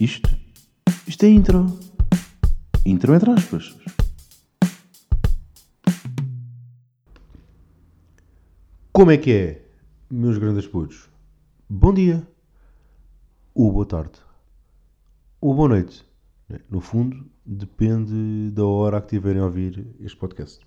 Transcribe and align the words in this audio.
Isto? 0.00 0.30
Isto 1.08 1.24
é 1.24 1.28
intro. 1.28 1.66
Intro 2.86 3.12
entre 3.16 3.32
aspas. 3.32 3.76
Como 8.92 9.10
é 9.10 9.16
que 9.16 9.32
é, 9.32 9.68
meus 10.08 10.38
grandes 10.38 10.68
putos? 10.68 11.10
Bom 11.68 11.92
dia. 11.92 12.24
Ou 13.52 13.72
boa 13.72 13.84
tarde. 13.84 14.20
Ou 15.40 15.52
boa 15.52 15.68
noite. 15.68 16.06
No 16.70 16.80
fundo, 16.80 17.28
depende 17.44 18.52
da 18.52 18.64
hora 18.64 19.00
que 19.00 19.08
tiverem 19.08 19.42
a 19.42 19.46
ouvir 19.46 19.96
este 19.98 20.16
podcast. 20.16 20.64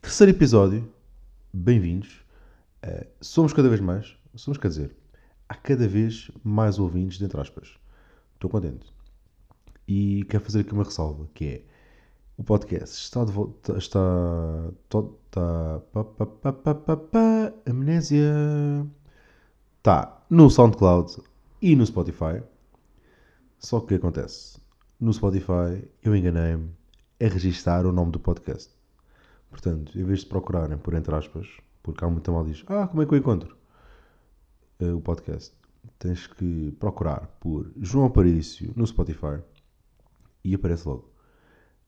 Terceiro 0.00 0.32
episódio. 0.32 0.90
Bem-vindos. 1.52 2.24
Uh, 2.82 3.06
somos 3.20 3.52
cada 3.52 3.68
vez 3.68 3.82
mais. 3.82 4.16
Somos, 4.34 4.56
quer 4.56 4.68
dizer, 4.68 4.96
há 5.50 5.54
cada 5.54 5.86
vez 5.86 6.30
mais 6.42 6.78
ouvintes, 6.78 7.18
dentre 7.18 7.38
aspas. 7.38 7.83
Estou 8.44 8.60
contente. 8.60 8.92
E 9.88 10.22
quero 10.28 10.44
fazer 10.44 10.60
aqui 10.60 10.74
uma 10.74 10.84
ressalva, 10.84 11.26
que 11.32 11.46
é 11.46 11.64
o 12.36 12.44
podcast 12.44 12.94
está 12.94 13.24
de 13.24 13.32
volta. 13.32 13.78
Está. 13.78 13.98
Está. 14.84 15.80
Pa, 15.90 16.04
pa, 16.04 16.52
pa, 16.52 16.96
pa, 16.96 17.52
amnésia. 17.66 18.86
Está 19.78 20.22
no 20.28 20.50
SoundCloud 20.50 21.22
e 21.62 21.74
no 21.74 21.86
Spotify. 21.86 22.42
Só 23.58 23.78
que 23.78 23.84
o 23.84 23.88
que 23.88 23.94
acontece? 23.94 24.60
No 25.00 25.10
Spotify 25.10 25.88
eu 26.02 26.14
enganei-me 26.14 26.68
a 27.18 27.26
registar 27.26 27.86
o 27.86 27.92
nome 27.92 28.12
do 28.12 28.20
podcast. 28.20 28.70
Portanto, 29.48 29.98
em 29.98 30.04
vez 30.04 30.20
de 30.20 30.26
procurarem 30.26 30.76
por 30.76 30.92
entre 30.92 31.14
aspas, 31.14 31.48
porque 31.82 32.04
há 32.04 32.10
muito 32.10 32.30
mal 32.30 32.44
diz, 32.44 32.62
ah, 32.66 32.88
como 32.88 33.02
é 33.02 33.06
que 33.06 33.14
eu 33.14 33.18
encontro 33.18 33.56
uh, 34.82 34.96
o 34.96 35.00
podcast? 35.00 35.63
Tens 35.98 36.26
que 36.26 36.72
procurar 36.78 37.26
por 37.40 37.70
João 37.80 38.06
Aparício 38.06 38.72
no 38.76 38.86
Spotify 38.86 39.40
e 40.42 40.54
aparece 40.54 40.86
logo. 40.86 41.10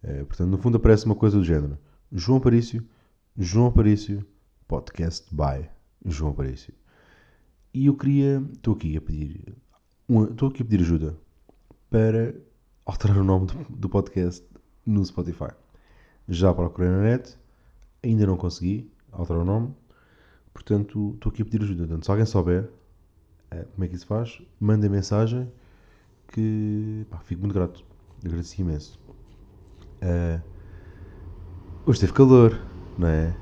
Uh, 0.02 0.24
portanto, 0.26 0.48
no 0.48 0.58
fundo 0.58 0.76
aparece 0.76 1.06
uma 1.06 1.14
coisa 1.14 1.36
do 1.36 1.44
género. 1.44 1.78
João 2.10 2.38
Aparício, 2.38 2.86
João 3.36 3.66
Aparício, 3.66 4.24
podcast 4.66 5.26
by 5.34 5.68
João 6.04 6.30
Aparício. 6.30 6.72
E 7.74 7.86
eu 7.86 7.96
queria, 7.96 8.42
estou 8.52 8.74
aqui 8.74 8.96
a 8.96 9.00
pedir, 9.00 9.54
estou 10.30 10.48
aqui 10.48 10.62
a 10.62 10.64
pedir 10.64 10.80
ajuda 10.80 11.16
para 11.90 12.34
alterar 12.86 13.18
o 13.18 13.24
nome 13.24 13.46
do, 13.46 13.76
do 13.76 13.88
podcast 13.88 14.46
no 14.86 15.04
Spotify. 15.04 15.50
Já 16.28 16.54
procurei 16.54 16.90
na 16.90 17.02
net, 17.02 17.36
ainda 18.02 18.26
não 18.26 18.36
consegui 18.36 18.90
alterar 19.12 19.42
o 19.42 19.44
nome, 19.44 19.74
portanto 20.52 21.12
estou 21.14 21.30
aqui 21.30 21.42
a 21.42 21.44
pedir 21.44 21.62
ajuda. 21.62 21.86
Portanto, 21.86 22.04
se 22.04 22.10
alguém 22.10 22.26
souber 22.26 22.70
como 23.50 23.84
é 23.84 23.88
que 23.88 23.94
isso 23.94 24.06
faz, 24.06 24.42
mandem 24.60 24.90
mensagem 24.90 25.50
que 26.28 27.06
pá, 27.10 27.18
fico 27.18 27.40
muito 27.40 27.54
grato. 27.54 27.84
Agradeci 28.24 28.62
imenso. 28.62 28.98
Uh, 30.02 30.42
hoje 31.86 32.00
teve 32.00 32.12
calor, 32.12 32.60
não 32.98 33.08
é? 33.08 33.36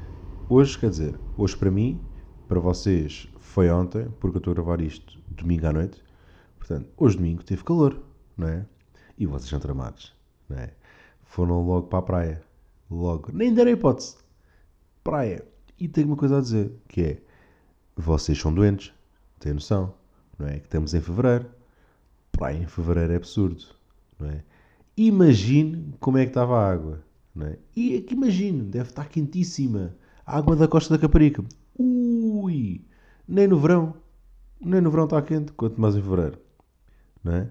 Hoje, 0.49 0.79
quer 0.79 0.91
dizer, 0.91 1.19
hoje 1.37 1.57
para 1.57 1.71
mim, 1.71 2.01
para 2.47 2.61
vocês 2.61 3.29
foi 3.39 3.71
ontem, 3.71 4.09
porque 4.21 4.37
eu 4.37 4.39
estou 4.39 4.53
a 4.53 4.55
gravar 4.55 4.81
isto 4.81 5.19
domingo 5.29 5.67
à 5.67 5.73
noite. 5.73 6.03
Portanto, 6.59 6.89
hoje 6.97 7.17
domingo 7.17 7.43
teve 7.43 7.65
calor, 7.65 7.99
não 8.37 8.49
é? 8.49 8.67
E 9.19 9.27
vocês 9.27 9.49
são 9.49 9.61
tramados, 9.61 10.15
não 10.49 10.59
é? 10.59 10.73
Foram 11.25 11.63
logo 11.67 11.87
para 11.89 11.99
a 11.99 12.03
praia. 12.03 12.43
Logo. 12.91 13.31
Nem 13.33 13.53
deram 13.53 13.71
hipótese. 13.71 14.17
Praia. 15.03 15.45
E 15.79 15.89
tenho 15.89 16.09
uma 16.09 16.17
coisa 16.17 16.39
a 16.39 16.41
dizer, 16.41 16.73
que 16.89 17.03
é, 17.03 17.23
vocês 17.97 18.39
são 18.39 18.53
doentes, 18.53 18.93
têm 19.45 19.55
noção, 19.55 19.95
não 20.39 20.47
é? 20.49 20.59
Que 20.59 20.67
estamos 20.67 20.95
em 20.95 21.01
fevereiro. 21.01 21.47
Praia 22.33 22.57
em 22.57 22.67
fevereiro 22.67 23.13
é 23.13 23.17
absurdo, 23.17 23.65
não 24.19 24.31
é? 24.31 24.43
Imagine 24.97 25.95
como 26.01 26.19
é 26.19 26.25
que 26.25 26.31
estava 26.31 26.59
a 26.59 26.73
água, 26.73 27.03
não 27.35 27.47
é? 27.47 27.59
E 27.77 27.99
aqui 27.99 28.15
imagine, 28.15 28.63
deve 28.63 28.91
estar 28.91 29.09
quentíssima. 29.09 29.95
A 30.27 30.39
água 30.39 30.57
da 30.57 30.67
costa 30.67 30.95
da 30.95 31.01
Caparica. 31.01 31.45
Ui! 31.79 32.85
Nem 33.29 33.47
no 33.47 33.59
verão. 33.59 33.95
Nem 34.61 34.81
no 34.81 34.91
verão 34.91 35.05
está 35.05 35.21
quente, 35.21 35.53
quanto 35.53 35.81
mais 35.81 35.95
em 35.95 36.03
fevereiro. 36.03 36.39
Não 37.23 37.33
é? 37.33 37.49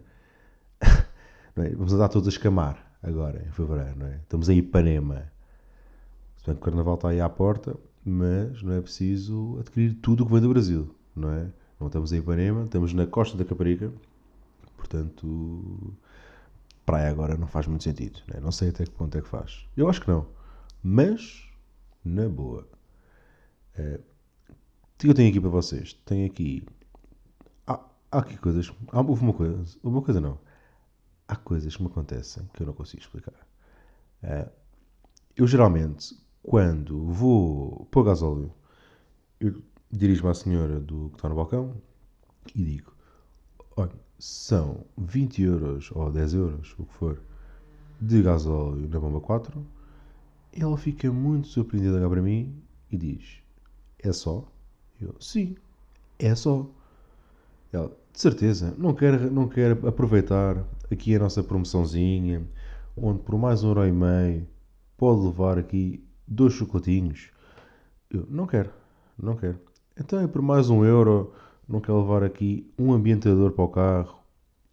Não 1.55 1.63
é? 1.63 1.69
Vamos 1.69 1.93
andar 1.93 2.09
todos 2.09 2.27
a 2.27 2.31
escamar 2.31 2.93
agora, 3.03 3.45
em 3.45 3.51
fevereiro, 3.51 3.99
não 3.99 4.07
é? 4.07 4.15
Estamos 4.15 4.49
em 4.49 4.57
Ipanema. 4.57 5.31
Se 6.37 6.45
bem 6.45 6.55
que 6.55 6.61
o 6.61 6.65
Carnaval 6.65 6.95
está 6.95 7.09
aí 7.09 7.21
à 7.21 7.29
porta, 7.29 7.77
mas 8.03 8.63
não 8.63 8.73
é 8.73 8.81
preciso 8.81 9.57
adquirir 9.59 9.93
tudo 9.95 10.23
o 10.23 10.25
que 10.25 10.31
vem 10.31 10.41
do 10.41 10.49
Brasil, 10.49 10.95
não 11.15 11.29
é? 11.31 11.47
Não 11.79 11.87
estamos 11.87 12.13
em 12.13 12.19
Ipanema, 12.19 12.63
estamos 12.63 12.93
na 12.93 13.05
costa 13.05 13.37
da 13.37 13.45
Caparica, 13.45 13.91
portanto, 14.77 15.93
praia 16.85 17.09
agora 17.09 17.37
não 17.37 17.47
faz 17.47 17.67
muito 17.67 17.83
sentido, 17.83 18.19
não, 18.27 18.37
é? 18.37 18.39
não 18.39 18.51
sei 18.51 18.69
até 18.69 18.85
que 18.85 18.91
ponto 18.91 19.17
é 19.17 19.21
que 19.21 19.27
faz. 19.27 19.67
Eu 19.75 19.89
acho 19.89 20.01
que 20.01 20.07
não, 20.07 20.27
mas, 20.81 21.49
na 22.03 22.29
boa. 22.29 22.67
É, 23.75 23.99
o 24.49 24.53
que 24.97 25.07
eu 25.07 25.13
tenho 25.13 25.29
aqui 25.29 25.41
para 25.41 25.49
vocês? 25.49 25.93
Tenho 26.05 26.25
aqui. 26.25 26.65
Há, 27.67 27.79
há 28.11 28.19
aqui 28.19 28.37
coisas. 28.37 28.71
Há, 28.91 29.01
houve 29.01 29.21
uma 29.21 29.33
coisa. 29.33 29.77
Uma 29.83 30.01
coisa 30.01 30.21
não 30.21 30.39
há 31.27 31.35
coisas 31.35 31.75
que 31.75 31.81
me 31.81 31.89
acontecem 31.89 32.47
que 32.53 32.61
eu 32.61 32.67
não 32.67 32.73
consigo 32.73 33.01
explicar. 33.01 33.47
Uh, 34.23 34.49
eu 35.35 35.47
geralmente, 35.47 36.15
quando 36.41 37.05
vou 37.07 37.85
pôr 37.91 38.03
gasóleo, 38.03 38.53
eu 39.39 39.61
dirijo-me 39.93 40.31
à 40.31 40.33
senhora 40.33 40.79
do, 40.79 41.09
que 41.09 41.17
está 41.17 41.29
no 41.29 41.35
balcão 41.35 41.75
e 42.55 42.63
digo: 42.63 42.93
Olha, 43.77 43.93
são 44.17 44.85
20 44.97 45.43
euros 45.43 45.91
ou 45.93 46.11
10 46.11 46.33
euros, 46.33 46.75
o 46.79 46.85
que 46.85 46.93
for, 46.93 47.21
de 48.01 48.21
gasóleo 48.21 48.89
na 48.89 48.99
bomba 48.99 49.21
4. 49.21 49.65
Ela 50.51 50.77
fica 50.77 51.11
muito 51.11 51.47
surpreendida 51.47 52.09
para 52.09 52.21
mim 52.21 52.61
e 52.91 52.97
diz: 52.97 53.41
É 53.99 54.11
só? 54.11 54.51
Eu: 54.99 55.15
Sim, 55.19 55.55
é 56.17 56.33
só. 56.33 56.67
Ela: 57.71 57.89
De 58.11 58.19
certeza, 58.19 58.73
não 58.77 58.93
quer, 58.93 59.31
não 59.31 59.47
quer 59.47 59.71
aproveitar 59.85 60.65
aqui 60.91 61.15
a 61.15 61.19
nossa 61.19 61.43
promoçãozinha, 61.43 62.47
onde 62.97 63.21
por 63.21 63.37
mais 63.37 63.63
um 63.63 63.67
euro 63.69 63.85
e 63.85 63.91
meio 63.91 64.47
pode 64.97 65.21
levar 65.21 65.57
aqui 65.57 66.03
dois 66.27 66.53
chocolatinhos. 66.53 67.29
Eu 68.09 68.27
não 68.29 68.45
quero, 68.47 68.71
não 69.17 69.35
quero. 69.35 69.72
Então 69.99 70.19
é 70.19 70.27
por 70.27 70.41
mais 70.41 70.69
um 70.69 70.83
euro, 70.83 71.33
não 71.67 71.79
quero 71.79 72.01
levar 72.01 72.23
aqui 72.23 72.67
um 72.79 72.93
ambientador 72.93 73.51
para 73.51 73.63
o 73.63 73.69
carro 73.69 74.19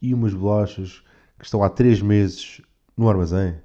e 0.00 0.14
umas 0.14 0.32
bolachas 0.32 1.04
que 1.38 1.44
estão 1.44 1.62
há 1.62 1.68
três 1.68 2.00
meses 2.00 2.62
no 2.96 3.08
armazém. 3.08 3.60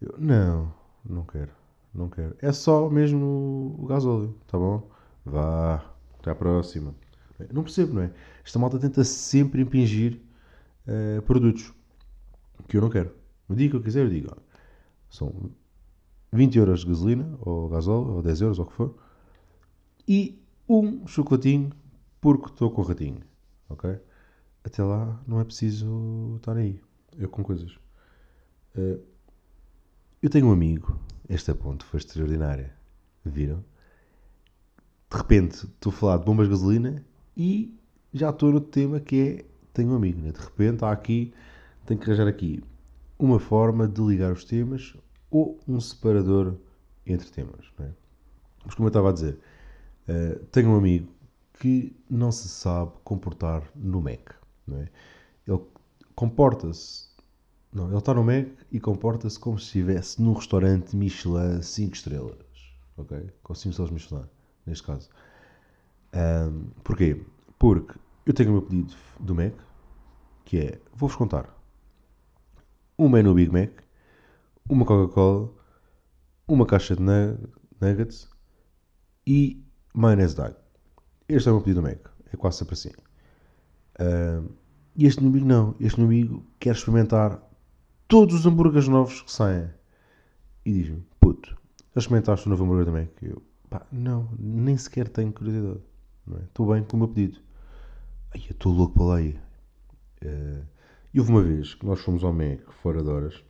Eu, 0.00 0.14
não, 0.18 0.72
não 1.04 1.24
quero, 1.24 1.50
não 1.94 2.10
quero. 2.10 2.36
É 2.42 2.52
só 2.52 2.90
mesmo 2.90 3.76
o 3.78 3.86
gasóleo, 3.86 4.36
tá 4.46 4.58
bom? 4.58 4.86
Vá, 5.24 5.82
até 6.18 6.30
à 6.30 6.34
próxima. 6.34 6.94
Não 7.50 7.62
percebo, 7.62 7.94
não 7.94 8.02
é? 8.02 8.12
Esta 8.44 8.58
malta 8.58 8.78
tenta 8.78 9.02
sempre 9.02 9.62
impingir 9.62 10.20
uh, 10.86 11.22
produtos 11.22 11.72
que 12.68 12.76
eu 12.76 12.82
não 12.82 12.90
quero. 12.90 13.12
No 13.48 13.56
dia 13.56 13.70
que 13.70 13.76
eu 13.76 13.82
quiser, 13.82 14.04
eu 14.04 14.10
digo: 14.10 14.36
são 15.08 15.50
20 16.30 16.58
euros 16.58 16.80
de 16.80 16.86
gasolina, 16.86 17.38
ou 17.40 17.68
gasóleo, 17.70 18.16
ou 18.16 18.22
10 18.22 18.40
euros, 18.42 18.58
ou 18.58 18.66
o 18.66 18.68
que 18.68 18.74
for, 18.74 18.94
e 20.06 20.39
um 20.70 21.04
chocolatinho 21.06 21.72
porque 22.20 22.46
estou 22.46 22.70
com 22.70 22.82
o 22.82 22.84
ratinho. 22.84 23.20
Ok? 23.68 23.98
Até 24.62 24.84
lá 24.84 25.20
não 25.26 25.40
é 25.40 25.44
preciso 25.44 26.36
estar 26.36 26.56
aí. 26.56 26.80
Eu 27.18 27.28
com 27.28 27.42
coisas. 27.42 27.72
Uh, 28.76 29.00
eu 30.22 30.30
tenho 30.30 30.46
um 30.46 30.52
amigo, 30.52 30.96
esta 31.28 31.54
ponte 31.54 31.84
foi 31.84 31.98
extraordinária. 31.98 32.72
Viram? 33.24 33.64
De 35.10 35.16
repente 35.16 35.66
estou 35.66 35.90
a 35.90 35.96
falar 35.96 36.18
de 36.18 36.24
bombas 36.24 36.46
de 36.46 36.54
gasolina 36.54 37.04
e 37.36 37.76
já 38.12 38.30
estou 38.30 38.52
no 38.52 38.60
tema 38.60 39.00
que 39.00 39.20
é 39.20 39.44
tenho 39.72 39.90
um 39.90 39.96
amigo, 39.96 40.20
né? 40.20 40.30
de 40.30 40.40
repente 40.40 40.84
há 40.84 40.92
aqui, 40.92 41.32
tenho 41.86 41.98
que 41.98 42.06
arranjar 42.06 42.28
aqui 42.28 42.62
uma 43.18 43.38
forma 43.38 43.86
de 43.88 44.00
ligar 44.00 44.32
os 44.32 44.44
temas 44.44 44.96
ou 45.30 45.58
um 45.66 45.80
separador 45.80 46.56
entre 47.06 47.28
temas. 47.30 47.66
Né? 47.78 47.92
Mas 48.64 48.74
como 48.74 48.86
eu 48.86 48.90
estava 48.90 49.10
a 49.10 49.12
dizer, 49.12 49.38
uh, 50.08 50.44
tenho 50.46 50.70
um 50.70 50.76
amigo 50.76 51.12
que 51.54 51.94
não 52.08 52.32
se 52.32 52.48
sabe 52.48 52.92
comportar 53.04 53.62
no 53.74 54.00
Mac. 54.00 54.30
É? 54.72 54.88
Ele 55.46 55.60
comporta-se. 56.14 57.10
Não, 57.72 57.88
ele 57.88 57.98
está 57.98 58.14
no 58.14 58.24
Mac 58.24 58.48
e 58.72 58.80
comporta-se 58.80 59.38
como 59.38 59.58
se 59.58 59.66
estivesse 59.66 60.20
num 60.20 60.32
restaurante 60.32 60.96
Michelin 60.96 61.62
5 61.62 61.94
estrelas. 61.94 62.36
Ok? 62.96 63.30
Com 63.42 63.54
5 63.54 63.70
estrelas 63.70 63.92
Michelin, 63.92 64.24
neste 64.66 64.84
caso. 64.84 65.08
Um, 66.14 66.70
porquê? 66.82 67.24
Porque 67.58 67.98
eu 68.26 68.34
tenho 68.34 68.50
o 68.50 68.52
meu 68.52 68.62
pedido 68.62 68.94
do 69.20 69.34
Mac, 69.34 69.54
que 70.44 70.58
é, 70.58 70.80
vou-vos 70.94 71.16
contar, 71.16 71.54
um 72.98 73.08
menu 73.08 73.34
Big 73.34 73.52
Mac, 73.52 73.70
uma 74.68 74.84
Coca-Cola, 74.84 75.50
uma 76.46 76.66
caixa 76.66 76.96
de 76.96 77.02
nuggets 77.80 78.28
e 79.26 79.64
maionese 79.94 80.34
de 80.34 80.42
alho. 80.42 80.56
Este 81.28 81.48
é 81.48 81.52
o 81.52 81.54
meu 81.56 81.62
pedido 81.62 81.80
do 81.80 81.88
Mac. 81.88 82.08
É 82.32 82.36
quase 82.36 82.58
sempre 82.58 82.74
assim. 82.74 82.90
Uh, 84.00 84.50
E 84.96 85.06
este 85.06 85.20
meu 85.20 85.30
amigo 85.30 85.46
não. 85.46 85.74
Este 85.80 85.98
meu 85.98 86.08
amigo 86.08 86.44
quer 86.58 86.74
experimentar 86.74 87.40
todos 88.08 88.34
os 88.34 88.46
hambúrgueres 88.46 88.88
novos 88.88 89.22
que 89.22 89.32
saem. 89.32 89.70
E 90.64 90.72
diz-me, 90.72 91.02
puto, 91.20 91.56
já 91.94 92.00
experimentaste 92.00 92.46
o 92.46 92.50
novo 92.50 92.64
hambúrguer 92.64 92.86
também? 92.86 93.08
Que 93.16 93.26
eu, 93.26 93.42
pá, 93.68 93.86
não, 93.90 94.28
nem 94.38 94.76
sequer 94.76 95.08
tenho 95.08 95.32
curiosidade. 95.32 95.80
É? 96.32 96.42
Estou 96.44 96.72
bem 96.72 96.84
com 96.84 96.96
o 96.96 97.00
meu 97.00 97.08
pedido. 97.08 97.38
Ai, 98.34 98.42
eu 98.48 98.52
estou 98.52 98.72
louco 98.72 98.94
para 98.94 99.04
lá 99.04 99.22
ir. 99.22 99.40
Uh, 100.22 100.64
e 101.14 101.18
houve 101.18 101.32
uma 101.32 101.42
vez 101.42 101.74
que 101.74 101.86
nós 101.86 102.00
fomos 102.00 102.22
ao 102.22 102.32
Mac 102.32 102.60
fora 102.82 103.02
de 103.02 103.08
horas. 103.08 103.42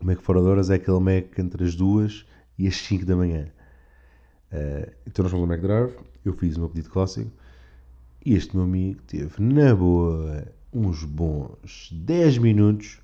O 0.00 0.04
Mac 0.06 0.20
fora 0.20 0.40
de 0.40 0.46
horas 0.46 0.70
é 0.70 0.74
aquele 0.74 1.00
Mac 1.00 1.38
entre 1.38 1.64
as 1.64 1.74
duas 1.74 2.26
e 2.58 2.68
as 2.68 2.76
5 2.76 3.04
da 3.04 3.16
manhã. 3.16 3.50
Uh, 4.52 4.90
então 5.06 5.22
nós 5.22 5.32
fomos 5.32 5.42
ao 5.42 5.46
Mac 5.48 5.60
Drive, 5.60 5.94
eu 6.24 6.32
fiz 6.32 6.56
o 6.56 6.60
meu 6.60 6.68
pedido 6.68 6.90
clássico 6.90 7.30
e 8.24 8.34
este 8.34 8.56
meu 8.56 8.64
amigo 8.64 9.00
teve, 9.02 9.42
na 9.42 9.74
boa, 9.74 10.46
uns 10.72 11.04
bons 11.04 11.90
10 11.92 12.38
minutos 12.38 13.00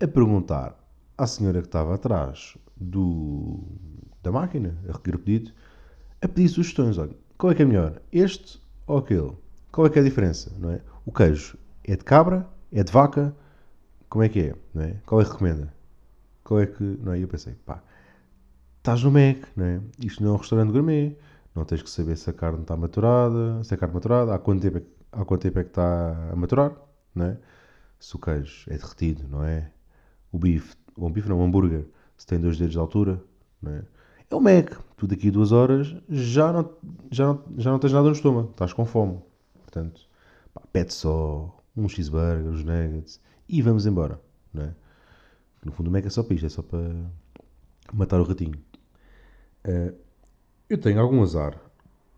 a 0.00 0.08
perguntar 0.08 0.78
à 1.16 1.26
senhora 1.26 1.60
que 1.60 1.68
estava 1.68 1.94
atrás 1.94 2.56
do, 2.76 3.60
da 4.22 4.30
máquina, 4.30 4.76
a 4.88 4.92
recolher 4.92 5.16
o 5.16 5.18
pedido, 5.18 5.52
a 6.20 6.28
pedir 6.28 6.48
sugestões. 6.48 6.98
Olha, 6.98 7.14
qual 7.38 7.52
é 7.52 7.54
que 7.54 7.62
é 7.62 7.64
melhor? 7.64 8.00
Este 8.12 8.60
ou 8.86 8.98
aquele? 8.98 9.32
Qual 9.72 9.86
é 9.86 9.90
que 9.90 9.98
é 9.98 10.02
a 10.02 10.04
diferença? 10.04 10.52
Não 10.58 10.70
é? 10.70 10.80
O 11.04 11.12
queijo 11.12 11.58
é 11.84 11.96
de 11.96 12.04
cabra? 12.04 12.46
É 12.72 12.82
de 12.82 12.92
vaca? 12.92 13.34
Como 14.08 14.24
é 14.24 14.28
que 14.28 14.40
é? 14.40 14.54
Não 14.74 14.82
é? 14.82 14.96
Qual 15.04 15.20
é 15.20 15.24
que 15.24 15.30
recomenda? 15.30 15.72
Qual 16.42 16.60
é 16.60 16.66
que. 16.66 16.82
Não 16.82 17.12
é? 17.12 17.22
Eu 17.22 17.28
pensei, 17.28 17.54
pá, 17.64 17.82
estás 18.86 19.02
no 19.02 19.10
Mac, 19.10 19.48
não 19.56 19.64
é? 19.64 19.80
Isto 19.98 20.22
não 20.22 20.30
é 20.30 20.32
um 20.34 20.36
restaurante 20.36 20.70
gourmet. 20.70 21.16
Não 21.56 21.64
tens 21.64 21.82
que 21.82 21.90
saber 21.90 22.16
se 22.16 22.30
a 22.30 22.32
carne 22.32 22.62
está 22.62 22.76
maturada, 22.76 23.64
se 23.64 23.74
a 23.74 23.76
carne 23.76 23.94
maturada, 23.94 24.32
há 24.32 24.38
quanto 24.38 24.62
tempo 24.62 24.78
é, 24.78 24.82
há 25.10 25.24
quanto 25.24 25.42
tempo 25.42 25.58
é 25.58 25.64
que 25.64 25.70
está 25.70 26.30
a 26.32 26.36
maturar, 26.36 26.72
não 27.12 27.26
é? 27.26 27.38
Se 27.98 28.14
o 28.14 28.18
queijo 28.18 28.64
é 28.70 28.76
derretido, 28.76 29.26
não 29.28 29.42
é? 29.42 29.72
O 30.30 30.38
bife, 30.38 30.76
o 30.96 31.10
bife 31.10 31.28
não, 31.28 31.42
hambúrguer, 31.42 31.84
se 32.16 32.26
tem 32.26 32.38
dois 32.38 32.58
dedos 32.58 32.74
de 32.74 32.78
altura, 32.78 33.20
não 33.60 33.72
é? 33.72 33.82
É 34.30 34.34
o 34.36 34.40
Mac, 34.40 34.78
tu 34.96 35.08
daqui 35.08 35.28
a 35.28 35.32
duas 35.32 35.50
horas 35.50 35.96
já 36.08 36.52
não, 36.52 36.70
já 37.10 37.26
não, 37.26 37.44
já 37.56 37.70
não 37.72 37.78
tens 37.80 37.92
nada 37.92 38.06
no 38.06 38.12
estômago, 38.12 38.50
estás 38.50 38.72
com 38.72 38.84
fome. 38.84 39.18
Portanto, 39.62 40.02
pá, 40.54 40.62
pede 40.72 40.92
só 40.92 41.58
um 41.76 41.88
cheeseburger, 41.88 42.46
os 42.46 42.62
nuggets 42.62 43.20
e 43.48 43.62
vamos 43.62 43.84
embora, 43.84 44.20
não 44.52 44.62
é? 44.62 44.74
No 45.64 45.72
fundo 45.72 45.88
o 45.88 45.92
Mac 45.92 46.06
é 46.06 46.10
só 46.10 46.22
para 46.22 46.34
isto, 46.34 46.46
é 46.46 46.50
só 46.50 46.62
para 46.62 47.10
matar 47.92 48.20
o 48.20 48.24
ratinho. 48.24 48.54
Uh, 49.66 49.94
eu 50.68 50.78
tenho 50.78 51.00
algum 51.00 51.22
azar 51.22 51.60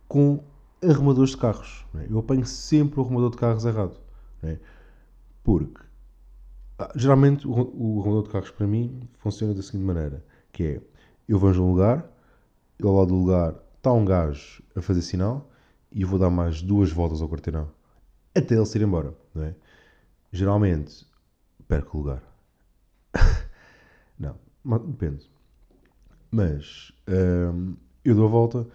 com 0.06 0.42
arrumadores 0.82 1.30
de 1.30 1.38
carros. 1.38 1.86
É? 1.94 2.06
Eu 2.10 2.18
apanho 2.18 2.46
sempre 2.46 3.00
o 3.00 3.02
arrumador 3.02 3.30
de 3.30 3.36
carros 3.36 3.64
errado. 3.64 3.98
É? 4.42 4.58
Porque 5.42 5.82
ah, 6.78 6.92
geralmente 6.94 7.46
o, 7.46 7.52
o 7.52 8.00
arrumador 8.00 8.24
de 8.24 8.30
carros 8.30 8.50
para 8.50 8.66
mim 8.66 9.08
funciona 9.18 9.54
da 9.54 9.62
seguinte 9.62 9.84
maneira: 9.84 10.24
que 10.52 10.64
é 10.64 10.80
eu 11.28 11.38
vejo 11.38 11.62
um 11.62 11.72
lugar, 11.72 12.08
e 12.78 12.86
ao 12.86 12.96
lado 12.96 13.08
do 13.08 13.16
lugar 13.16 13.54
está 13.76 13.92
um 13.92 14.04
gajo 14.04 14.62
a 14.74 14.80
fazer 14.80 15.02
sinal 15.02 15.50
e 15.92 16.02
eu 16.02 16.08
vou 16.08 16.18
dar 16.18 16.30
mais 16.30 16.62
duas 16.62 16.90
voltas 16.90 17.20
ao 17.20 17.28
quarteirão 17.28 17.68
até 18.38 18.54
ele 18.54 18.66
se 18.66 18.78
ir 18.78 18.82
embora. 18.82 19.14
É? 19.36 19.54
Geralmente 20.32 21.06
perco 21.66 21.98
o 21.98 22.00
lugar. 22.00 22.22
não, 24.18 24.38
depende. 24.86 25.30
Mas 26.30 26.92
hum, 27.08 27.74
eu 28.04 28.14
dou 28.14 28.26
a 28.26 28.28
volta 28.28 28.66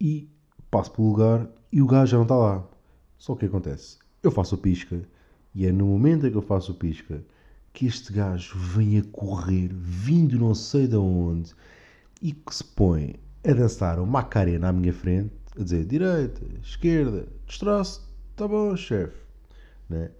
e 0.00 0.28
passo 0.70 0.90
pelo 0.92 1.08
lugar 1.08 1.48
e 1.70 1.82
o 1.82 1.86
gajo 1.86 2.12
já 2.12 2.16
não 2.16 2.24
está 2.24 2.36
lá. 2.36 2.64
Só 3.18 3.34
que 3.34 3.46
o 3.46 3.48
que 3.50 3.56
acontece? 3.56 3.98
Eu 4.22 4.30
faço 4.30 4.54
a 4.54 4.58
pisca 4.58 5.02
e 5.54 5.66
é 5.66 5.72
no 5.72 5.86
momento 5.86 6.26
em 6.26 6.30
que 6.30 6.36
eu 6.36 6.42
faço 6.42 6.72
a 6.72 6.74
pisca 6.74 7.22
que 7.72 7.86
este 7.86 8.12
gajo 8.12 8.58
vem 8.58 8.98
a 8.98 9.02
correr, 9.04 9.70
vindo 9.72 10.38
não 10.38 10.54
sei 10.54 10.86
de 10.86 10.96
onde, 10.96 11.52
e 12.20 12.32
que 12.32 12.54
se 12.54 12.64
põe 12.64 13.16
a 13.44 13.52
dançar 13.52 13.98
uma 13.98 14.06
Macarena 14.06 14.68
à 14.68 14.72
minha 14.72 14.92
frente, 14.92 15.32
a 15.58 15.62
dizer 15.62 15.84
direita, 15.84 16.42
esquerda, 16.62 17.26
destroço, 17.46 18.06
tá 18.36 18.46
bom, 18.46 18.76
chefe. 18.76 19.16
Né? 19.88 20.10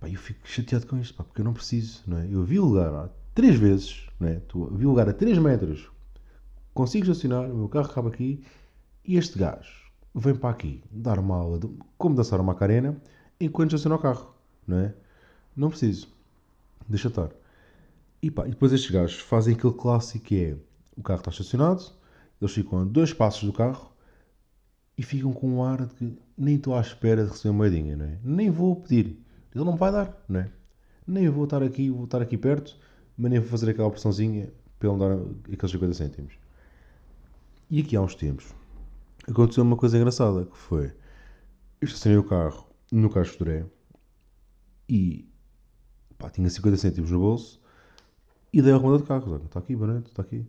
Pá, 0.00 0.08
eu 0.08 0.18
fico 0.18 0.40
chateado 0.48 0.86
com 0.86 0.98
isto, 0.98 1.14
pá, 1.14 1.24
porque 1.24 1.40
eu 1.40 1.44
não 1.44 1.52
preciso. 1.52 2.02
Não 2.06 2.18
é? 2.18 2.28
Eu 2.30 2.42
vi 2.42 2.58
o 2.58 2.64
lugar 2.64 2.90
lá 2.90 3.10
três 3.34 3.56
vezes, 3.56 4.06
né? 4.18 4.40
vi 4.72 4.86
o 4.86 4.90
lugar 4.90 5.08
a 5.08 5.12
3 5.12 5.38
metros 5.38 5.90
consigo 6.76 7.10
estacionar, 7.10 7.50
o 7.50 7.56
meu 7.56 7.68
carro 7.68 7.90
acaba 7.90 8.10
aqui 8.10 8.44
e 9.04 9.16
este 9.16 9.38
gajo 9.38 9.90
vem 10.14 10.34
para 10.34 10.50
aqui 10.50 10.84
dar 10.90 11.18
uma 11.18 11.36
aula 11.36 11.58
de 11.58 11.68
como 11.98 12.14
dançar 12.14 12.38
uma 12.38 12.52
Macarena 12.52 12.96
enquanto 13.40 13.70
estaciona 13.72 13.96
o 13.96 13.98
carro, 13.98 14.34
não 14.66 14.78
é? 14.78 14.94
Não 15.56 15.70
preciso. 15.70 16.08
Deixa 16.88 17.08
estar. 17.08 17.30
E, 18.22 18.30
pá, 18.30 18.46
e 18.46 18.50
depois 18.50 18.72
estes 18.72 18.90
gajos 18.90 19.18
fazem 19.18 19.54
aquele 19.54 19.72
clássico 19.72 20.26
que 20.26 20.44
é 20.44 20.56
o 20.96 21.02
carro 21.02 21.20
está 21.20 21.30
estacionado, 21.30 21.84
eles 22.40 22.54
ficam 22.54 22.80
a 22.80 22.84
dois 22.84 23.12
passos 23.12 23.44
do 23.44 23.52
carro 23.52 23.90
e 24.96 25.02
ficam 25.02 25.32
com 25.32 25.48
um 25.48 25.64
ar 25.64 25.86
de 25.86 25.94
que 25.94 26.18
nem 26.36 26.56
estou 26.56 26.74
à 26.74 26.80
espera 26.80 27.24
de 27.24 27.30
receber 27.30 27.50
uma 27.50 27.58
moedinha, 27.58 27.96
não 27.96 28.06
é? 28.06 28.18
Nem 28.22 28.50
vou 28.50 28.76
pedir. 28.76 29.18
Ele 29.54 29.64
não 29.64 29.72
me 29.72 29.78
vai 29.78 29.92
dar, 29.92 30.24
não 30.28 30.40
é? 30.40 30.50
Nem 31.06 31.28
vou 31.28 31.44
estar 31.44 31.62
aqui, 31.62 31.90
vou 31.90 32.04
estar 32.04 32.20
aqui 32.20 32.36
perto, 32.36 32.76
mas 33.16 33.30
nem 33.30 33.40
vou 33.40 33.48
fazer 33.48 33.70
aquela 33.70 33.90
pressãozinha 33.90 34.52
para 34.78 34.90
ele 34.90 34.98
dar 34.98 35.12
aqueles 35.52 35.70
50 35.70 35.94
cêntimos. 35.94 36.45
E 37.68 37.80
aqui 37.80 37.96
há 37.96 38.00
uns 38.00 38.14
tempos 38.14 38.54
aconteceu 39.28 39.64
uma 39.64 39.76
coisa 39.76 39.96
engraçada 39.96 40.44
que 40.44 40.56
foi 40.56 40.92
eu 41.80 41.86
estacionei 41.86 42.18
o 42.18 42.24
carro 42.24 42.66
no 42.92 43.10
Caixo 43.10 43.32
de 43.32 43.38
Doré 43.38 43.66
e 44.88 45.28
pá, 46.16 46.30
tinha 46.30 46.48
50 46.48 46.76
cêntimos 46.76 47.10
no 47.10 47.18
bolso 47.18 47.60
e 48.52 48.62
dei 48.62 48.72
ao 48.72 48.78
arrumador 48.78 49.02
de 49.02 49.08
carros. 49.08 49.44
Está 49.44 49.58
aqui, 49.58 49.76
boa 49.76 49.98
está 49.98 50.22
aqui. 50.22 50.46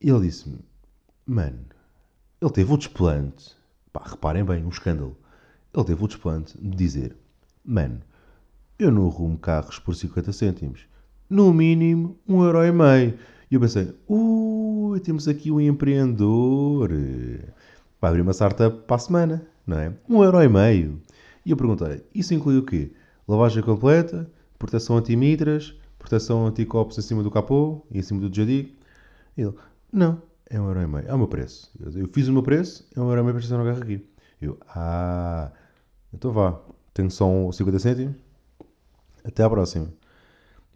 E 0.00 0.10
ele 0.10 0.20
disse-me, 0.20 0.58
mano, 1.26 1.64
ele 2.40 2.50
teve 2.52 2.72
o 2.72 2.76
desplante, 2.76 3.56
pá, 3.92 4.04
reparem 4.06 4.44
bem, 4.44 4.64
um 4.64 4.68
escândalo. 4.68 5.16
Ele 5.74 5.84
teve 5.84 6.04
o 6.04 6.06
desplante 6.06 6.56
de 6.56 6.76
dizer, 6.76 7.16
mano, 7.64 8.00
eu 8.78 8.92
não 8.92 9.08
arrumo 9.08 9.38
carros 9.38 9.78
por 9.78 9.96
50 9.96 10.32
cêntimos. 10.32 10.86
No 11.28 11.52
mínimo, 11.52 12.16
um 12.28 12.44
euro 12.44 12.64
e 12.64 12.70
meio. 12.70 13.18
E 13.50 13.54
eu 13.54 13.60
pensei, 13.60 13.94
ui, 14.06 15.00
temos 15.00 15.26
aqui 15.26 15.50
um 15.50 15.60
empreendedor. 15.60 16.90
Vai 18.00 18.10
abrir 18.10 18.22
uma 18.22 18.32
startup 18.32 18.84
para 18.86 18.96
a 18.96 18.98
semana, 18.98 19.46
não 19.66 19.78
é? 19.78 19.92
Um 20.08 20.22
euro 20.22 20.42
e 20.42 20.48
meio. 20.48 21.00
E 21.44 21.50
eu 21.50 21.56
perguntei, 21.56 22.04
isso 22.14 22.34
inclui 22.34 22.58
o 22.58 22.62
quê? 22.62 22.92
Lavagem 23.26 23.62
completa, 23.62 24.30
proteção 24.58 24.98
anti-mitras, 24.98 25.74
proteção 25.98 26.46
anti-copos 26.46 26.98
em 26.98 27.02
cima 27.02 27.22
do 27.22 27.30
capô 27.30 27.86
e 27.90 27.98
em 27.98 28.02
cima 28.02 28.20
do 28.20 28.34
jadigo? 28.34 28.70
Ele, 29.36 29.54
não, 29.90 30.20
é 30.50 30.60
um 30.60 30.66
euro 30.66 30.82
e 30.82 30.86
meio. 30.86 31.08
É 31.08 31.14
o 31.14 31.18
meu 31.18 31.28
preço. 31.28 31.70
Eu 31.80 32.08
fiz 32.12 32.28
o 32.28 32.32
meu 32.32 32.42
preço, 32.42 32.86
é 32.94 33.00
um 33.00 33.08
euro 33.08 33.20
e 33.20 33.22
meio 33.22 33.34
para 33.34 33.40
estacionar 33.40 33.66
o 33.66 33.70
carro 33.70 33.82
aqui. 33.82 34.06
Eu, 34.40 34.58
ah, 34.68 35.50
então 36.12 36.32
vá. 36.32 36.60
Tenho 36.92 37.10
só 37.10 37.50
50 37.52 37.78
cêntimos. 37.78 38.16
Até 39.24 39.42
à 39.42 39.48
próxima. 39.48 39.92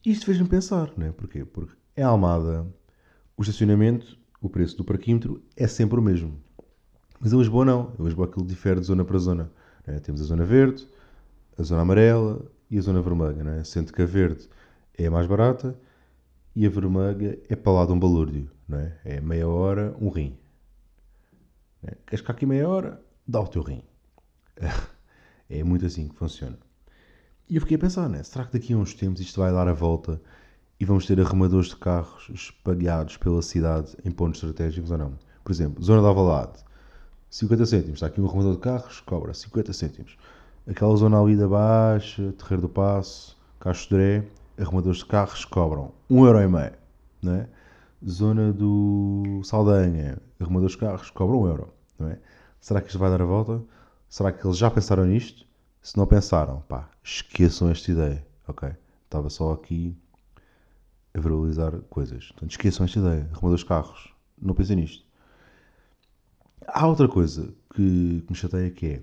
Isto 0.04 0.26
fez-me 0.26 0.48
pensar, 0.48 0.92
não 0.96 1.06
é? 1.06 1.12
Porquê? 1.12 1.44
Porque 1.44 1.74
em 1.96 2.02
Almada, 2.02 2.66
o 3.36 3.42
estacionamento, 3.42 4.18
o 4.40 4.48
preço 4.48 4.76
do 4.76 4.84
parquímetro 4.84 5.42
é 5.56 5.66
sempre 5.66 5.98
o 5.98 6.02
mesmo. 6.02 6.38
Mas 7.20 7.32
em 7.32 7.38
Lisboa 7.38 7.64
não. 7.64 7.92
Em 7.98 8.04
Lisboa 8.04 8.26
aquilo 8.26 8.46
difere 8.46 8.80
de 8.80 8.86
zona 8.86 9.04
para 9.04 9.18
zona. 9.18 9.50
É? 9.86 9.98
Temos 10.00 10.20
a 10.20 10.24
zona 10.24 10.44
verde, 10.44 10.86
a 11.56 11.62
zona 11.62 11.82
amarela 11.82 12.44
e 12.70 12.78
a 12.78 12.80
zona 12.80 13.00
vermelha. 13.00 13.48
É? 13.58 13.64
Sendo 13.64 13.92
que 13.92 14.02
a 14.02 14.06
verde 14.06 14.48
é 14.98 15.06
a 15.06 15.10
mais 15.10 15.26
barata 15.26 15.78
e 16.56 16.66
a 16.66 16.70
vermelha 16.70 17.38
é 17.48 17.54
para 17.54 17.72
lá 17.72 17.86
de 17.86 17.92
um 17.92 17.98
balúrdio. 17.98 18.50
É? 18.72 19.16
é 19.16 19.20
meia 19.20 19.46
hora, 19.46 19.94
um 20.00 20.08
rim. 20.08 20.36
É? 21.84 21.94
Queres 22.06 22.20
ficar 22.20 22.32
aqui 22.32 22.46
meia 22.46 22.68
hora? 22.68 23.00
Dá 23.26 23.40
o 23.40 23.48
teu 23.48 23.62
rim. 23.62 23.82
É 25.50 25.62
muito 25.62 25.84
assim 25.84 26.08
que 26.08 26.14
funciona. 26.14 26.58
E 27.46 27.56
eu 27.56 27.60
fiquei 27.60 27.76
a 27.76 27.78
pensar, 27.78 28.08
né? 28.08 28.22
será 28.22 28.46
que 28.46 28.54
daqui 28.54 28.72
a 28.72 28.76
uns 28.78 28.94
tempos 28.94 29.20
isto 29.20 29.38
vai 29.38 29.52
dar 29.52 29.68
a 29.68 29.74
volta 29.74 30.18
e 30.82 30.84
vamos 30.84 31.06
ter 31.06 31.20
arrumadores 31.20 31.68
de 31.68 31.76
carros 31.76 32.28
espalhados 32.34 33.16
pela 33.16 33.40
cidade 33.40 33.96
em 34.04 34.10
pontos 34.10 34.42
estratégicos 34.42 34.90
ou 34.90 34.98
não. 34.98 35.12
Por 35.44 35.52
exemplo, 35.52 35.80
zona 35.80 36.00
de 36.00 36.08
Alvalade, 36.08 36.58
50 37.30 37.66
cêntimos. 37.66 37.94
Está 37.94 38.08
aqui 38.08 38.20
um 38.20 38.26
arrumador 38.26 38.54
de 38.54 38.58
carros, 38.58 38.98
cobra 38.98 39.32
50 39.32 39.72
cêntimos. 39.72 40.16
Aquela 40.66 40.96
zona 40.96 41.22
ali 41.22 41.36
da 41.36 41.46
Baixa, 41.46 42.32
Terreiro 42.32 42.62
do 42.62 42.68
Passo, 42.68 43.38
Cacho 43.60 43.90
Dré, 43.90 44.24
arrumadores 44.58 44.98
de 44.98 45.06
carros 45.06 45.44
cobram 45.44 45.92
1,5€. 46.10 46.72
Não 47.22 47.32
é? 47.32 47.48
Zona 48.04 48.52
do 48.52 49.40
Saldanha, 49.44 50.18
arrumadores 50.40 50.72
de 50.72 50.78
carros 50.78 51.10
cobram 51.10 51.42
1€. 51.42 51.48
euro. 51.48 51.68
Não 51.96 52.08
é? 52.08 52.18
Será 52.60 52.80
que 52.80 52.88
isto 52.88 52.98
vai 52.98 53.08
dar 53.08 53.22
a 53.22 53.24
volta? 53.24 53.62
Será 54.08 54.32
que 54.32 54.44
eles 54.44 54.58
já 54.58 54.68
pensaram 54.68 55.04
nisto? 55.04 55.46
Se 55.80 55.96
não 55.96 56.08
pensaram, 56.08 56.60
pá, 56.62 56.88
esqueçam 57.04 57.70
esta 57.70 57.88
ideia, 57.92 58.26
ok? 58.48 58.68
Estava 59.04 59.30
só 59.30 59.52
aqui 59.52 59.96
a 61.14 61.20
valorizar 61.20 61.72
coisas. 61.90 62.26
Portanto, 62.28 62.50
esqueçam 62.50 62.84
esta 62.84 62.98
ideia. 62.98 63.28
Arrumadores 63.32 63.60
de 63.60 63.66
carros. 63.66 64.12
Não 64.40 64.54
pensem 64.54 64.76
nisto. 64.76 65.04
Há 66.66 66.86
outra 66.86 67.08
coisa 67.08 67.52
que, 67.74 68.22
que 68.26 68.32
me 68.32 68.34
chateia 68.34 68.70
que 68.70 68.86
é, 68.86 69.02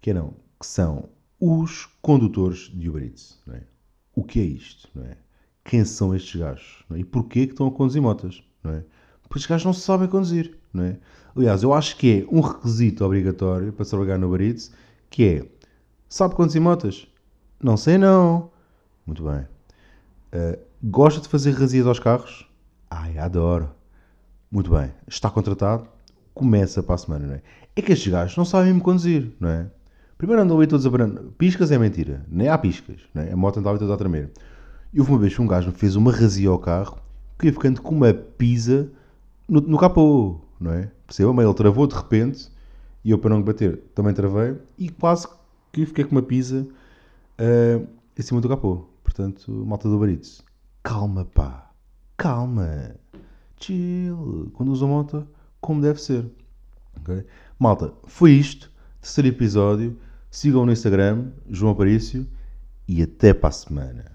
que 0.00 0.10
é 0.10 0.14
não, 0.14 0.34
que 0.58 0.66
são 0.66 1.08
os 1.40 1.86
condutores 2.00 2.70
de 2.72 2.88
Uber 2.88 3.02
Eats. 3.02 3.40
Não 3.46 3.54
é? 3.54 3.62
O 4.14 4.24
que 4.24 4.40
é 4.40 4.44
isto? 4.44 4.88
Não 4.94 5.04
é? 5.04 5.16
Quem 5.64 5.84
são 5.84 6.14
estes 6.14 6.40
gajos? 6.40 6.84
É? 6.92 6.98
E 6.98 7.04
porquê 7.04 7.46
que 7.46 7.52
estão 7.52 7.66
a 7.66 7.70
conduzir 7.70 8.00
motas? 8.02 8.42
Não 8.62 8.72
é? 8.72 8.84
Porque 9.22 9.38
estes 9.38 9.46
gajos 9.46 9.64
não 9.64 9.72
sabem 9.72 10.08
conduzir. 10.08 10.56
Não 10.72 10.84
é? 10.84 10.98
Aliás, 11.36 11.62
eu 11.62 11.72
acho 11.72 11.96
que 11.96 12.20
é 12.20 12.34
um 12.34 12.40
requisito 12.40 13.04
obrigatório 13.04 13.72
para 13.72 13.84
trabalhar 13.84 14.18
no 14.18 14.28
Uber 14.28 14.42
Eats, 14.42 14.72
que 15.10 15.24
é, 15.24 15.48
sabe 16.08 16.34
conduzir 16.34 16.60
motas? 16.60 17.06
Não 17.62 17.76
sei 17.76 17.98
não. 17.98 18.50
Muito 19.06 19.22
bem. 19.24 19.46
Uh, 20.32 20.58
gosta 20.82 21.20
de 21.20 21.28
fazer 21.28 21.52
razias 21.52 21.86
aos 21.86 22.00
carros? 22.00 22.48
Ai, 22.90 23.16
adoro. 23.18 23.70
Muito 24.50 24.70
bem. 24.70 24.90
Está 25.06 25.30
contratado? 25.30 25.86
Começa 26.34 26.82
para 26.82 26.96
a 26.96 26.98
semana, 26.98 27.26
não 27.26 27.34
é? 27.34 27.42
É 27.76 27.82
que 27.82 27.92
estes 27.92 28.10
gajos 28.10 28.36
não 28.36 28.44
sabem 28.44 28.72
me 28.72 28.80
conduzir, 28.80 29.32
não 29.38 29.48
é? 29.48 29.70
Primeiro 30.18 30.42
andam 30.42 30.58
ali 30.58 30.66
todos 30.66 30.84
a 30.84 30.90
branco. 30.90 31.32
Piscas 31.38 31.70
é 31.70 31.78
mentira. 31.78 32.24
Nem 32.28 32.48
há 32.48 32.58
piscas, 32.58 33.00
não 33.14 33.22
é? 33.22 33.32
A 33.32 33.36
moto 33.36 33.60
andava 33.60 33.78
toda 33.78 33.94
a 33.94 33.96
tremer. 33.96 34.30
E 34.92 35.00
houve 35.00 35.12
uma 35.12 35.18
vez 35.18 35.34
que 35.34 35.40
um 35.40 35.46
gajo 35.46 35.68
me 35.68 35.74
fez 35.74 35.96
uma 35.96 36.12
razia 36.12 36.48
ao 36.48 36.58
carro 36.58 36.98
que 37.38 37.46
ia 37.46 37.52
ficando 37.52 37.80
com 37.80 37.94
uma 37.94 38.12
pisa 38.12 38.90
no, 39.48 39.60
no 39.60 39.78
capô, 39.78 40.40
não 40.60 40.72
é? 40.72 40.90
Perceba? 41.06 41.32
Mas 41.32 41.44
ele 41.44 41.54
travou 41.54 41.86
de 41.86 41.94
repente 41.94 42.50
e 43.04 43.10
eu, 43.10 43.18
para 43.18 43.30
não 43.30 43.42
bater, 43.42 43.78
também 43.94 44.12
travei 44.14 44.56
e 44.78 44.88
quase 44.88 45.26
que 45.72 45.86
fiquei 45.86 46.04
com 46.04 46.12
uma 46.12 46.22
pisa 46.22 46.66
uh, 47.38 47.86
em 48.16 48.22
cima 48.22 48.40
do 48.40 48.48
capô. 48.48 48.84
Portanto, 49.02 49.50
malta 49.66 49.88
do 49.88 49.98
Baritos, 49.98 50.42
calma, 50.82 51.24
pá, 51.24 51.70
calma, 52.16 52.96
chill, 53.58 54.50
quando 54.54 54.72
usa 54.72 54.86
moto, 54.86 55.26
como 55.60 55.80
deve 55.80 56.00
ser. 56.00 56.30
Okay? 57.00 57.24
Malta, 57.58 57.92
foi 58.04 58.32
isto, 58.32 58.70
terceiro 59.00 59.28
episódio. 59.28 59.98
Sigam 60.30 60.64
no 60.64 60.72
Instagram, 60.72 61.30
João 61.48 61.72
Aparício, 61.72 62.26
e 62.88 63.02
até 63.02 63.34
para 63.34 63.50
a 63.50 63.52
semana. 63.52 64.11